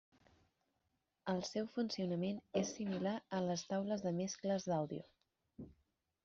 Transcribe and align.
El 1.33 1.43
seu 1.49 1.67
funcionament 1.75 2.39
és 2.63 2.71
similar 2.79 3.13
a 3.41 3.43
les 3.49 3.65
taules 3.75 4.03
de 4.07 4.15
mescles 4.23 4.67
d'àudio. 4.73 5.69